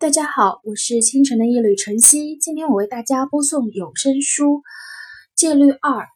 [0.00, 2.34] 大家好，我是清晨的一缕晨曦。
[2.34, 4.44] 今天我为大家播送有声书
[5.34, 6.08] 《戒律二：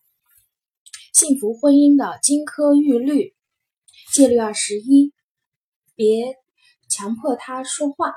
[1.13, 3.25] 幸福婚姻的金科玉律》。
[4.11, 5.13] 戒律二十一：
[5.95, 6.35] 别
[6.89, 8.15] 强迫他说话。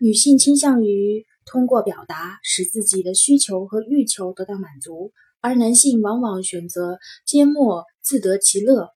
[0.00, 5.12] 女性倾向于通过表达使自己的需求和欲求得到满足，
[5.42, 8.94] 而男性往往选择缄默，自得其乐。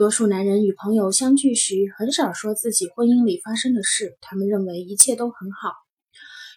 [0.00, 5.74] 多数男人与朋友相聚时，很少说自己婚姻里发生的事，他们认为一切都很好。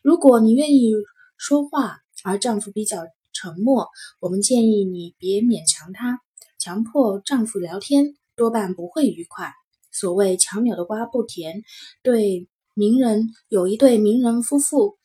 [0.02, 0.94] 如果你愿意
[1.36, 3.00] 说话，而丈夫比较
[3.34, 3.90] 沉默，
[4.22, 6.22] 我们建议你别勉强他。
[6.58, 9.52] 强迫丈夫聊天，多半不会愉快。
[9.92, 11.64] 所谓“强扭的瓜不甜”，
[12.02, 14.96] 对名人有一对名人夫妇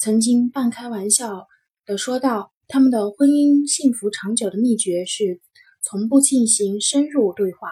[0.00, 1.46] 曾经半开玩笑
[1.86, 5.40] 的说道：“他们的婚姻幸福长久的秘诀是。”
[5.90, 7.70] 从不进行深入对话，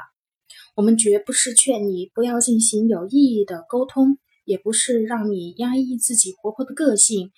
[0.74, 4.16] 我们绝不是劝你不要进行有意义的沟通，
[4.46, 7.30] 也不是让你压抑自己活泼的个性，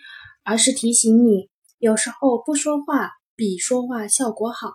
[0.45, 4.75] 而是提醒你，有时候不说话比说话效果好。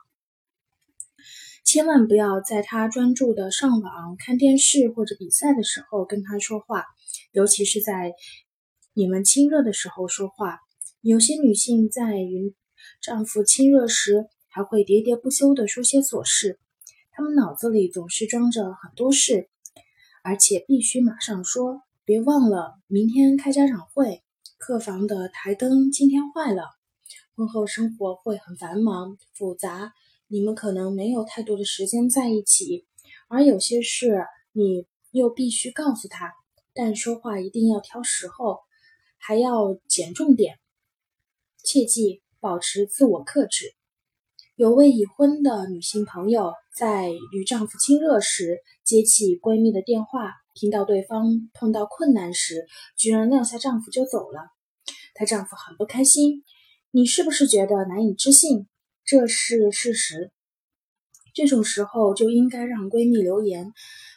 [1.64, 6.84] 千万不要在他专注的上网、看电视或者比赛的时候跟他说话，
[7.32, 8.12] 尤其是在
[8.94, 10.60] 你们亲热的时候说话。
[11.00, 12.54] 有些女性在与
[13.02, 16.60] 丈夫亲热时，还会喋喋不休地说些琐事，
[17.12, 19.50] 他们脑子里总是装着很多事，
[20.24, 21.82] 而且必须马上说。
[22.06, 24.22] 别忘了，明天开家长会，
[24.58, 26.66] 客房的台灯今天坏了。
[27.36, 29.94] 婚后生活会很繁忙复杂，
[30.28, 32.86] 你们可能没有太多的时间在一起，
[33.30, 36.32] 而有些事你又必须告诉他。
[36.76, 38.60] 但说话一定要挑时候，
[39.18, 40.60] 还要减重点，
[41.64, 43.74] 切记保持自我克制。
[44.56, 54.42] 有位已婚的女性朋友在与丈夫亲热时接起闺蜜的电话，听到对方碰到困难时，居然撂下丈夫就走了。
[55.16, 56.44] 她丈夫很不开心。
[56.92, 58.68] 你是不是觉得难以置信？
[59.04, 60.32] 这是事实。
[61.34, 63.74] 这种时候就应该让闺蜜留言，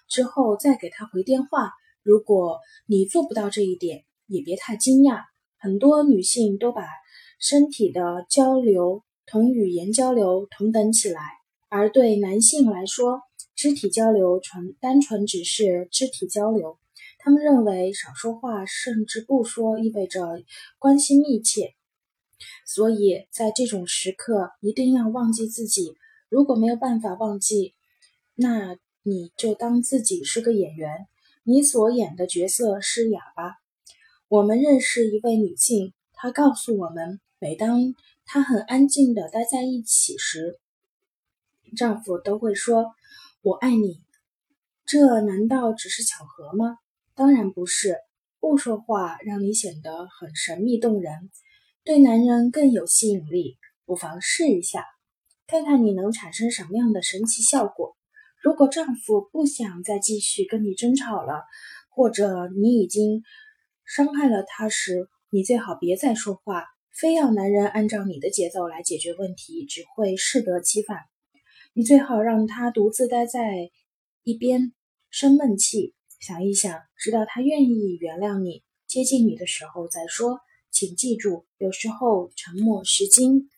[0.07, 1.71] 之后再给她回电话。
[2.03, 5.23] 如果你做不到这一点，也别太惊讶。
[5.57, 6.83] 很多女性都把
[7.41, 9.03] 身体的交流。
[9.27, 11.21] 同语言交流同等起来，
[11.69, 13.23] 而对男性来说，
[13.57, 16.79] 肢体交流纯单纯只是肢体交流。
[17.19, 20.43] 他们认为少说话甚至不说意味着
[20.79, 21.75] 关系密切，
[22.65, 25.97] 所以在这种时刻一定要忘记自己。
[26.29, 27.75] 如果没有办法忘记，
[28.37, 31.09] 那你就当自己是个演员，
[31.43, 33.57] 你所演的角色是哑巴。
[34.29, 40.59] 我们认识一位女性，她告诉我们，每当她很安静的待在一起时，
[41.77, 42.95] 丈夫都会说
[43.43, 44.03] ：“我爱你。”
[44.87, 46.79] 这难道只是巧合吗？
[47.15, 47.97] 当然不是。
[48.39, 51.31] 不说话让你显得很神秘动人，
[51.83, 53.57] 对男人更有吸引力。
[53.85, 54.85] 不妨试一下，
[55.49, 57.97] 看看你能产生什么样的神奇效果。
[58.41, 61.43] 如果丈夫不想再继续跟你争吵了，
[61.89, 63.25] 或者你已经
[63.85, 66.67] 伤害了他时，你最好别再说话。
[66.99, 71.01] 非要男人按照你的节奏来解决问题，只会适得其反。
[71.75, 73.71] 你最好让他独自待在
[74.23, 74.73] 一边
[75.11, 80.41] 生闷气，想一想，直到他愿意原谅你、接近你的时候再说。
[80.71, 83.51] 请记住，有时候沉默是金。